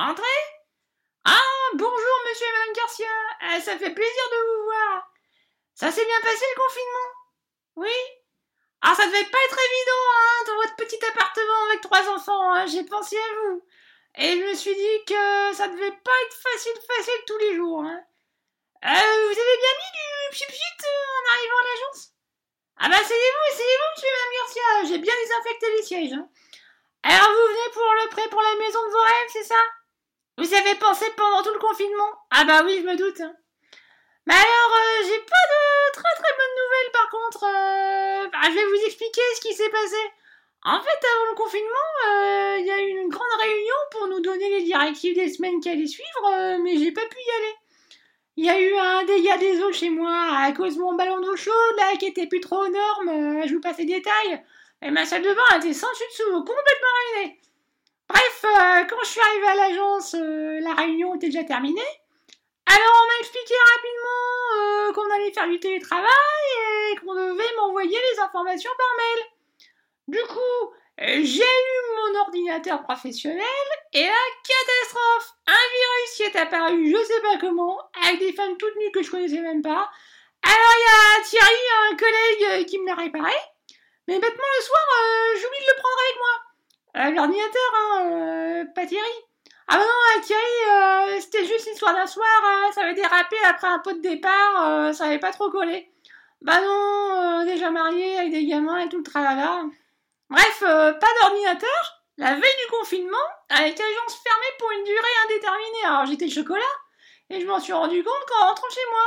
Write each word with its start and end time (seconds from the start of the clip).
Entrez 0.00 0.24
Ah, 1.26 1.68
bonjour 1.74 2.16
monsieur 2.26 2.46
et 2.46 2.52
madame 2.52 2.72
Garcia. 2.72 3.06
Eh, 3.42 3.60
ça 3.60 3.76
fait 3.76 3.92
plaisir 3.92 4.22
de 4.32 4.46
vous 4.46 4.64
voir. 4.64 5.12
Ça 5.74 5.92
s'est 5.92 6.06
bien 6.06 6.20
passé 6.22 6.42
le 6.56 6.62
confinement? 6.62 7.10
Oui? 7.76 7.92
Ah, 8.80 8.94
ça 8.94 9.04
devait 9.04 9.28
pas 9.30 9.44
être 9.44 9.58
évident, 9.58 10.04
hein, 10.16 10.44
dans 10.46 10.54
votre 10.54 10.76
petit 10.76 11.04
appartement 11.04 11.64
avec 11.68 11.82
trois 11.82 12.08
enfants. 12.08 12.50
hein, 12.50 12.64
J'ai 12.64 12.84
pensé 12.84 13.18
à 13.18 13.34
vous. 13.42 13.62
Et 14.16 14.38
je 14.40 14.44
me 14.46 14.54
suis 14.54 14.74
dit 14.74 15.04
que 15.06 15.52
ça 15.52 15.68
devait 15.68 15.92
pas 15.92 16.18
être 16.24 16.36
facile, 16.48 16.80
facile 16.96 17.24
tous 17.26 17.36
les 17.36 17.56
jours. 17.56 17.82
Hein. 17.82 18.02
Euh, 18.82 18.88
vous 18.88 19.38
avez 19.38 19.56
bien 19.58 19.74
mis 19.76 19.92
du 19.98 20.30
pchit 20.30 20.46
pchit 20.46 20.80
en 20.80 21.34
arrivant 21.34 21.58
à 21.58 21.64
l'agence? 21.64 22.08
Ah 22.78 22.88
bah 22.88 22.96
essayez-vous, 23.02 23.52
essayez-vous 23.52 23.90
monsieur 23.94 24.08
et 24.08 24.16
madame 24.16 24.32
Garcia. 24.38 24.88
J'ai 24.88 24.98
bien 24.98 25.14
désinfecté 25.14 25.66
les 25.76 25.82
sièges. 25.82 26.12
Hein. 26.14 26.28
Alors 27.02 27.30
vous 27.32 27.48
venez 27.52 27.70
pour 27.74 27.92
le 27.92 28.08
prêt 28.08 28.28
pour 28.30 28.40
la 28.40 28.56
maison 28.56 28.82
de 28.86 28.92
vos 28.92 29.02
rêves, 29.02 29.28
c'est 29.30 29.44
ça? 29.44 29.60
Vous 30.40 30.54
avez 30.54 30.74
pensé 30.76 31.04
pendant 31.18 31.42
tout 31.42 31.52
le 31.52 31.58
confinement? 31.58 32.16
Ah 32.30 32.44
bah 32.46 32.62
oui, 32.64 32.78
je 32.80 32.86
me 32.86 32.96
doute. 32.96 33.20
Mais 34.24 34.32
alors, 34.32 34.72
euh, 34.72 35.04
j'ai 35.04 35.18
pas 35.18 35.44
de 35.52 35.92
très 35.92 36.14
très 36.16 36.32
bonnes 36.32 36.56
nouvelles 36.56 36.92
par 36.94 37.10
contre. 37.10 37.44
Euh, 37.44 38.26
bah, 38.32 38.48
je 38.48 38.54
vais 38.54 38.64
vous 38.64 38.86
expliquer 38.86 39.20
ce 39.36 39.40
qui 39.42 39.52
s'est 39.52 39.68
passé. 39.68 40.00
En 40.64 40.80
fait, 40.80 40.88
avant 40.88 41.30
le 41.30 41.36
confinement, 41.36 41.90
euh, 42.08 42.56
il 42.58 42.64
y 42.64 42.70
a 42.70 42.80
eu 42.80 43.02
une 43.02 43.10
grande 43.10 43.38
réunion 43.38 43.74
pour 43.90 44.08
nous 44.08 44.20
donner 44.20 44.48
les 44.48 44.62
directives 44.62 45.14
des 45.14 45.28
semaines 45.28 45.60
qui 45.60 45.68
allaient 45.68 45.86
suivre, 45.86 46.56
mais 46.62 46.78
j'ai 46.78 46.92
pas 46.92 47.04
pu 47.04 47.18
y 47.18 47.36
aller. 47.42 47.54
Il 48.38 48.44
y 48.46 48.48
a 48.48 48.58
eu 48.58 48.74
un 48.78 49.04
dégât 49.04 49.36
des 49.36 49.60
eaux 49.62 49.72
chez 49.72 49.90
moi 49.90 50.38
à 50.38 50.52
cause 50.52 50.76
de 50.76 50.80
mon 50.80 50.94
ballon 50.94 51.20
d'eau 51.20 51.36
chaude 51.36 51.76
là 51.76 51.98
qui 51.98 52.06
était 52.06 52.26
plus 52.26 52.40
trop 52.40 52.64
aux 52.64 52.68
normes. 52.68 53.46
je 53.46 53.52
vous 53.52 53.60
passe 53.60 53.76
les 53.76 53.84
détails. 53.84 54.42
Et 54.80 54.90
ma 54.90 55.04
salle 55.04 55.20
de 55.20 55.34
bain 55.34 55.58
était 55.58 55.74
sans 55.74 55.90
dessus 55.90 56.04
dessous, 56.08 56.44
complètement 56.44 56.94
ruinée. 57.14 57.40
Bref, 58.10 58.44
euh, 58.44 58.84
quand 58.88 58.96
je 59.04 59.08
suis 59.08 59.20
arrivée 59.20 59.46
à 59.46 59.54
l'agence, 59.54 60.16
euh, 60.18 60.58
la 60.62 60.74
réunion 60.74 61.14
était 61.14 61.28
déjà 61.28 61.44
terminée. 61.44 61.80
Alors 62.66 62.92
on 63.02 63.06
m'a 63.06 63.18
expliqué 63.20 63.54
rapidement 63.74 64.32
euh, 64.58 64.92
qu'on 64.92 65.14
allait 65.14 65.32
faire 65.32 65.46
du 65.46 65.60
télétravail 65.60 66.10
et 66.90 66.96
qu'on 66.96 67.14
devait 67.14 67.56
m'envoyer 67.56 67.98
les 68.12 68.18
informations 68.18 68.70
par 68.76 68.96
mail. 68.96 69.26
Du 70.08 70.22
coup, 70.26 70.74
j'ai 70.98 71.44
eu 71.44 71.96
mon 71.96 72.20
ordinateur 72.20 72.82
professionnel 72.82 73.46
et 73.92 74.02
la 74.02 74.26
catastrophe 74.44 75.32
Un 75.46 75.52
virus 75.52 76.16
qui 76.16 76.22
est 76.24 76.36
apparu 76.36 76.90
je 76.90 77.04
sais 77.04 77.20
pas 77.22 77.38
comment, 77.40 77.78
avec 78.04 78.18
des 78.18 78.32
femmes 78.32 78.56
toutes 78.56 78.76
nues 78.76 78.90
que 78.92 79.04
je 79.04 79.10
connaissais 79.10 79.40
même 79.40 79.62
pas. 79.62 79.88
Alors 80.42 80.74
il 80.76 80.82
y 80.82 81.20
a 81.20 81.24
Thierry, 81.24 81.92
un 81.92 81.96
collègue, 81.96 82.66
qui 82.66 82.78
me 82.80 82.86
l'a 82.86 82.96
réparé. 82.96 83.34
Mais 84.08 84.18
bêtement 84.18 84.50
le 84.58 84.64
soir, 84.64 84.82
j'oublie 85.34 85.60
de 85.60 85.70
le 85.70 85.80
prendre 85.80 85.98
avec 86.00 86.16
moi. 86.18 86.49
Euh, 86.96 87.10
L'ordinateur, 87.10 87.72
hein, 87.76 88.10
euh, 88.10 88.64
pas 88.74 88.86
Thierry. 88.86 89.06
Ah 89.68 89.76
bah 89.76 89.84
non, 89.84 90.18
euh, 90.18 90.20
Thierry, 90.22 91.20
c'était 91.20 91.44
juste 91.46 91.66
l'histoire 91.68 91.94
d'un 91.94 92.06
soir, 92.06 92.26
ça 92.74 92.82
avait 92.82 92.94
dérapé 92.94 93.36
après 93.44 93.68
un 93.68 93.78
pot 93.78 93.92
de 93.92 94.00
départ, 94.00 94.92
ça 94.94 95.04
avait 95.04 95.20
pas 95.20 95.30
trop 95.30 95.50
collé. 95.50 95.88
Bah 96.42 96.60
non, 96.60 97.44
déjà 97.44 97.70
marié 97.70 98.18
avec 98.18 98.32
des 98.32 98.46
gamins 98.46 98.78
et 98.78 98.88
tout 98.88 98.98
le 98.98 99.04
tralala. 99.04 99.62
Bref, 100.28 100.60
pas 100.60 101.08
d'ordinateur. 101.22 102.00
La 102.18 102.32
veille 102.34 102.40
du 102.66 102.70
confinement, 102.70 103.16
avec 103.48 103.78
l'agence 103.78 104.20
fermée 104.22 104.56
pour 104.58 104.70
une 104.72 104.84
durée 104.84 105.16
indéterminée. 105.24 105.84
Alors 105.86 106.04
j'étais 106.06 106.28
chocolat 106.28 106.62
et 107.30 107.40
je 107.40 107.46
m'en 107.46 107.60
suis 107.60 107.72
rendu 107.72 108.02
compte 108.02 108.26
qu'en 108.28 108.48
rentrant 108.48 108.68
chez 108.68 108.80
moi. 108.90 109.00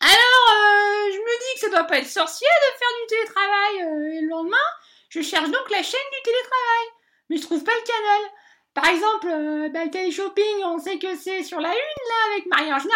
Alors, 0.00 0.56
euh, 0.56 1.12
je 1.12 1.18
me 1.18 1.38
dis 1.38 1.54
que 1.54 1.60
ça 1.60 1.68
doit 1.68 1.84
pas 1.84 1.98
être 1.98 2.08
sorcier 2.08 2.48
de 2.48 2.78
faire 2.78 2.88
du 3.00 3.06
télétravail. 3.06 3.82
euh, 3.82 4.20
le 4.22 4.28
lendemain, 4.28 4.56
je 5.10 5.20
cherche 5.20 5.50
donc 5.50 5.68
la 5.70 5.82
chaîne 5.82 6.00
du 6.12 6.22
télétravail. 6.22 6.86
Mais 7.28 7.36
je 7.36 7.42
trouve 7.42 7.62
pas 7.62 7.74
le 7.74 7.86
canal. 7.86 8.32
Par 8.74 8.86
exemple, 8.86 9.28
euh, 9.28 9.68
bah, 9.68 9.84
le 9.84 9.90
téléshopping, 9.90 10.64
on 10.64 10.78
sait 10.78 10.98
que 10.98 11.16
c'est 11.16 11.42
sur 11.42 11.60
la 11.60 11.68
une, 11.68 11.74
là, 11.74 12.32
avec 12.32 12.46
Marie-Ange. 12.46 12.86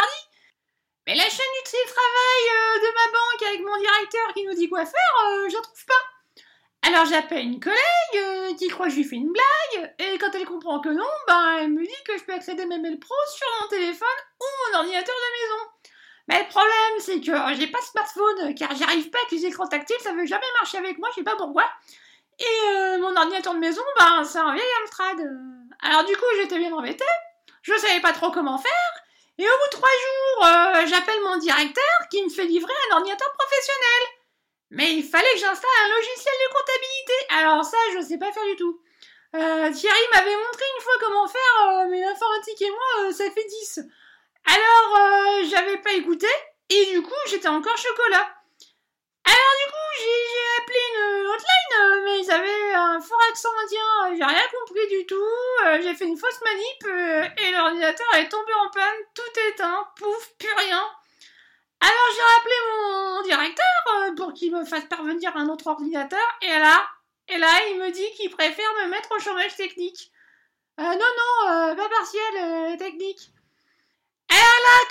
Mais 1.06 1.14
la 1.14 1.24
chaîne 1.24 1.54
du 1.64 1.70
télétravail 1.70 2.42
euh, 2.54 2.78
de 2.78 2.94
ma 2.94 3.12
banque 3.12 3.42
avec 3.48 3.60
mon 3.60 3.76
directeur 3.78 4.32
qui 4.32 4.44
nous 4.44 4.54
dit 4.54 4.68
quoi 4.68 4.86
faire, 4.86 5.26
euh, 5.26 5.48
je 5.48 5.56
trouve 5.56 5.84
pas. 5.86 6.88
Alors 6.88 7.06
j'appelle 7.06 7.46
une 7.46 7.60
collègue 7.60 8.56
qui 8.58 8.68
croit 8.68 8.86
que 8.86 8.92
je 8.92 8.96
lui 8.96 9.04
fais 9.04 9.16
une 9.16 9.32
blague, 9.32 9.94
et 9.98 10.18
quand 10.18 10.30
elle 10.34 10.44
comprend 10.44 10.80
que 10.80 10.90
non, 10.90 11.08
ben 11.26 11.56
elle 11.60 11.72
me 11.72 11.82
dit 11.82 12.04
que 12.06 12.18
je 12.18 12.24
peux 12.24 12.34
accéder 12.34 12.62
à 12.62 12.66
mes 12.66 12.78
mails 12.78 13.00
pro 13.00 13.14
sur 13.34 13.46
mon 13.60 13.68
téléphone 13.68 14.08
ou 14.38 14.44
mon 14.70 14.78
ordinateur 14.80 15.14
de. 15.14 15.33
Mais 16.28 16.42
le 16.42 16.48
problème, 16.48 16.94
c'est 17.00 17.20
que 17.20 17.32
j'ai 17.54 17.66
pas 17.66 17.80
de 17.80 17.84
smartphone, 17.84 18.54
car 18.54 18.74
j'arrive 18.74 19.10
pas 19.10 19.18
avec 19.18 19.32
les 19.32 19.46
écrans 19.46 19.66
tactiles, 19.66 20.00
ça 20.00 20.12
veut 20.12 20.24
jamais 20.26 20.46
marcher 20.60 20.78
avec 20.78 20.98
moi, 20.98 21.08
je 21.10 21.16
sais 21.16 21.24
pas 21.24 21.36
pourquoi. 21.36 21.64
Et 22.38 22.44
euh, 22.68 22.98
mon 22.98 23.14
ordinateur 23.14 23.54
de 23.54 23.58
maison, 23.58 23.82
ben 23.98 24.24
c'est 24.24 24.38
un 24.38 24.54
vieil 24.54 24.66
Amstrad. 24.82 25.20
euh. 25.20 25.86
Alors 25.88 26.04
du 26.04 26.16
coup, 26.16 26.24
j'étais 26.40 26.58
bien 26.58 26.72
embêtée, 26.72 27.04
je 27.62 27.76
savais 27.76 28.00
pas 28.00 28.12
trop 28.12 28.30
comment 28.30 28.58
faire, 28.58 28.92
et 29.38 29.44
au 29.44 29.50
bout 29.52 29.70
de 29.70 29.76
trois 29.76 29.88
jours, 29.88 30.46
euh, 30.46 30.86
j'appelle 30.86 31.20
mon 31.24 31.36
directeur 31.36 32.08
qui 32.10 32.24
me 32.24 32.30
fait 32.30 32.44
livrer 32.44 32.72
un 32.90 32.96
ordinateur 32.96 33.30
professionnel. 33.38 34.02
Mais 34.70 34.94
il 34.94 35.04
fallait 35.04 35.30
que 35.34 35.38
j'installe 35.38 35.70
un 35.84 35.94
logiciel 35.94 36.34
de 36.48 36.52
comptabilité. 36.52 37.12
Alors 37.30 37.64
ça, 37.64 37.76
je 37.94 38.00
sais 38.00 38.18
pas 38.18 38.32
faire 38.32 38.44
du 38.44 38.56
tout. 38.56 38.80
Thierry 39.32 40.00
m'avait 40.14 40.36
montré 40.36 40.64
une 40.76 40.82
fois 40.82 40.94
comment 41.00 41.28
faire, 41.28 41.86
mais 41.90 42.00
l'informatique 42.00 42.62
et 42.62 42.70
moi, 42.70 43.12
ça 43.12 43.24
fait 43.30 43.44
10. 43.44 43.80
Alors, 44.46 44.96
euh, 44.96 45.44
j'avais 45.48 45.78
pas 45.78 45.92
écouté, 45.92 46.28
et 46.68 46.86
du 46.92 47.02
coup, 47.02 47.12
j'étais 47.26 47.48
encore 47.48 47.76
chocolat. 47.76 48.30
Alors 49.26 49.54
du 49.64 49.72
coup, 49.72 49.90
j'ai 49.98 50.62
appelé 50.62 50.78
une 50.94 51.26
hotline, 51.26 52.04
mais 52.04 52.20
ils 52.20 52.30
avaient 52.30 52.74
un 52.74 53.00
fort 53.00 53.22
accent 53.30 53.48
indien, 53.64 54.16
j'ai 54.16 54.24
rien 54.24 54.46
compris 54.52 54.86
du 54.88 55.06
tout, 55.06 55.16
euh, 55.64 55.80
j'ai 55.82 55.94
fait 55.94 56.04
une 56.04 56.18
fausse 56.18 56.42
manip, 56.42 56.84
euh, 56.86 57.26
et 57.38 57.50
l'ordinateur 57.52 58.06
est 58.16 58.28
tombé 58.28 58.52
en 58.52 58.68
panne, 58.68 59.00
tout 59.14 59.40
éteint, 59.48 59.88
pouf, 59.96 60.30
plus 60.38 60.52
rien. 60.52 60.84
Alors 61.80 62.08
j'ai 62.14 62.34
rappelé 62.34 62.54
mon 62.70 63.22
directeur 63.22 64.14
pour 64.16 64.34
qu'il 64.34 64.54
me 64.54 64.64
fasse 64.66 64.84
parvenir 64.84 65.34
un 65.36 65.48
autre 65.48 65.68
ordinateur, 65.68 66.38
et 66.42 66.58
là, 66.58 66.86
et 67.28 67.38
là, 67.38 67.48
il 67.70 67.78
me 67.78 67.90
dit 67.90 68.10
qu'il 68.16 68.30
préfère 68.30 68.74
me 68.82 68.90
mettre 68.90 69.10
au 69.12 69.18
chômage 69.18 69.56
technique. 69.56 70.10
Non, 70.76 70.98
non, 70.98 71.76
pas 71.76 71.88
partiel, 71.88 72.76
technique. 72.78 73.30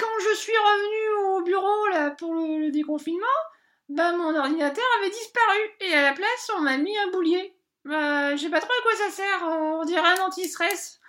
Quand 0.03 0.19
je 0.19 0.35
suis 0.35 0.57
revenue 0.57 1.09
au 1.29 1.41
bureau 1.43 1.87
là, 1.87 2.11
pour 2.11 2.33
le, 2.33 2.71
déconfinement, 2.71 3.25
ben 3.87 4.17
mon 4.17 4.35
ordinateur 4.35 4.83
avait 4.99 5.09
disparu, 5.09 5.59
et 5.79 5.93
à 5.93 6.01
la 6.01 6.13
place, 6.13 6.51
on 6.57 6.59
m'a 6.59 6.75
mis 6.75 6.97
un 6.97 7.07
boulier. 7.07 7.55
Euh, 7.87 8.35
je 8.35 8.49
pas 8.49 8.59
trop 8.59 8.73
à 8.73 8.81
quoi 8.81 8.95
ça 8.97 9.09
sert, 9.09 9.43
on 9.43 9.85
dirait 9.85 10.01
un 10.01 10.21
anti-stress. 10.25 10.99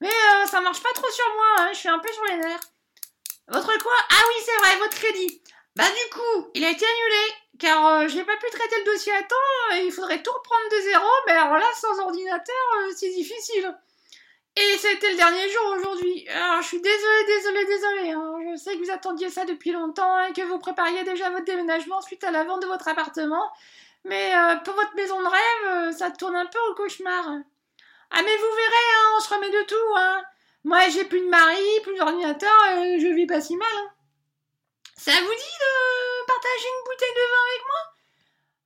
Mais 0.00 0.08
euh, 0.08 0.46
ça 0.46 0.62
marche 0.62 0.82
pas 0.82 0.92
trop 0.94 1.10
sur 1.10 1.26
moi, 1.34 1.46
hein, 1.58 1.70
je 1.74 1.78
suis 1.78 1.90
un 1.90 1.98
peu 1.98 2.10
sur 2.10 2.24
les 2.24 2.36
nerfs. 2.38 2.60
Votre 3.48 3.78
quoi? 3.82 3.92
Ah 4.10 4.22
oui, 4.28 4.42
c'est 4.42 4.56
vrai, 4.56 4.76
votre 4.78 4.96
crédit. 4.96 5.42
Bah 5.76 5.84
du 5.84 6.10
coup, 6.10 6.50
il 6.54 6.64
a 6.64 6.70
été 6.70 6.86
annulé, 6.86 7.34
car 7.58 7.86
euh, 7.86 8.08
j'ai 8.08 8.24
pas 8.24 8.36
pu 8.38 8.46
traiter 8.50 8.78
le 8.78 8.92
dossier 8.92 9.12
à 9.12 9.22
temps, 9.24 9.76
et 9.76 9.84
il 9.84 9.92
faudrait 9.92 10.22
tout 10.22 10.32
reprendre 10.32 10.70
de 10.70 10.80
zéro, 10.84 11.08
mais 11.26 11.32
alors 11.32 11.58
là, 11.58 11.66
sans 11.78 11.98
ordinateur, 11.98 12.66
euh, 12.78 12.92
c'est 12.96 13.10
difficile. 13.10 13.76
Et 14.56 14.76
c'était 14.78 15.10
le 15.10 15.16
dernier 15.16 15.48
jour 15.48 15.62
aujourd'hui. 15.76 16.28
Alors 16.28 16.60
je 16.60 16.66
suis 16.68 16.80
désolée, 16.80 17.24
désolée, 17.26 17.64
désolée. 17.64 18.10
hein. 18.10 18.34
Je 18.50 18.56
sais 18.56 18.76
que 18.76 18.84
vous 18.84 18.90
attendiez 18.90 19.30
ça 19.30 19.44
depuis 19.46 19.72
longtemps 19.72 20.20
et 20.24 20.32
que 20.34 20.42
vous 20.42 20.58
prépariez 20.58 21.04
déjà 21.04 21.30
votre 21.30 21.44
déménagement 21.46 22.02
suite 22.02 22.22
à 22.24 22.30
la 22.30 22.44
vente 22.44 22.60
de 22.60 22.66
votre 22.66 22.86
appartement. 22.88 23.50
Mais 24.04 24.34
euh, 24.34 24.56
pour 24.56 24.74
votre 24.74 24.94
maison 24.94 25.20
de 25.22 25.26
rêve, 25.26 25.66
euh, 25.88 25.92
ça 25.92 26.10
tourne 26.10 26.36
un 26.36 26.44
peu 26.46 26.58
au 26.70 26.74
cauchemar. 26.74 27.24
Ah 28.10 28.22
mais 28.22 28.36
vous 28.36 28.56
verrez, 28.56 28.88
hein, 28.94 29.12
on 29.16 29.20
se 29.20 29.34
remet 29.34 29.48
de 29.50 29.62
tout. 29.62 29.96
Hein. 29.96 30.22
Moi 30.64 30.80
j'ai 30.90 31.04
plus 31.04 31.20
de 31.20 31.28
mari, 31.30 31.80
plus 31.82 31.96
d'ordinateur, 31.96 32.52
je 33.00 33.14
vis 33.14 33.26
pas 33.26 33.40
si 33.40 33.56
mal. 33.56 33.68
hein. 33.74 33.88
Ça 34.98 35.12
vous 35.12 35.34
dit 35.34 35.56
de 35.60 36.26
partager 36.26 36.66
une 36.68 36.84
bouteille 36.84 37.14
de 37.14 37.20
vin 37.20 37.42
avec 37.48 37.62
moi? 37.66 37.80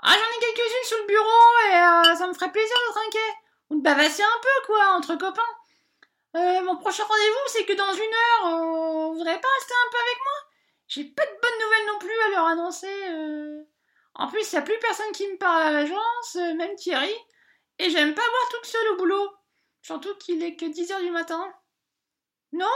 Ah 0.01 0.15
j'en 0.15 0.37
ai 0.37 0.41
quelques-unes 0.41 0.85
sur 0.89 0.99
le 0.99 1.07
bureau 1.07 1.59
et 1.71 1.77
euh, 1.77 2.17
ça 2.17 2.27
me 2.27 2.35
ferait 2.35 2.51
plaisir 2.53 2.77
de 2.89 2.93
trinquer. 2.93 3.33
De 3.71 3.81
bavasser 3.83 4.23
un 4.23 4.41
peu 4.43 4.67
quoi, 4.67 4.85
entre 4.97 5.15
copains. 5.17 5.43
Euh, 6.37 6.63
mon 6.63 6.77
prochain 6.77 7.05
rendez-vous, 7.05 7.49
c'est 7.49 7.65
que 7.65 7.73
dans 7.73 7.93
une 7.93 8.15
heure, 8.15 8.47
euh, 8.47 9.09
vous 9.09 9.15
voudrez 9.15 9.41
pas 9.41 9.49
rester 9.59 9.75
un 9.75 9.91
peu 9.91 9.99
avec 9.99 10.19
moi? 10.19 10.33
J'ai 10.89 11.05
pas 11.05 11.25
de 11.25 11.41
bonnes 11.41 11.61
nouvelles 11.61 11.87
non 11.87 11.99
plus 11.99 12.21
à 12.21 12.29
leur 12.29 12.47
annoncer. 12.47 13.09
euh. 13.11 13.63
En 14.15 14.29
plus, 14.29 14.53
y 14.53 14.57
a 14.57 14.63
plus 14.63 14.79
personne 14.79 15.13
qui 15.13 15.27
me 15.29 15.39
parle 15.39 15.63
à 15.63 15.71
l'agence, 15.73 16.37
euh, 16.37 16.55
même 16.55 16.75
Thierry. 16.77 17.15
Et 17.79 17.91
j'aime 17.91 18.15
pas 18.15 18.23
voir 18.23 18.49
toute 18.51 18.67
seule 18.67 18.89
au 18.93 18.97
boulot. 18.97 19.31
Surtout 19.83 20.15
qu'il 20.19 20.43
est 20.43 20.57
que 20.57 20.67
10h 20.67 21.01
du 21.03 21.11
matin. 21.11 21.53
Non? 22.53 22.67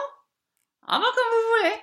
Ah 0.87 0.99
bah 0.99 1.13
comme 1.15 1.33
vous 1.33 1.49
voulez. 1.59 1.83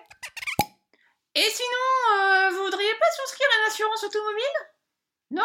Et 1.35 1.49
sinon, 1.49 2.17
euh, 2.19 2.49
vous 2.51 2.63
voudriez 2.63 2.95
pas 2.95 3.11
souscrire 3.11 3.47
à 3.53 3.59
une 3.61 3.67
assurance 3.67 4.03
automobile? 4.03 4.57
Non? 5.31 5.43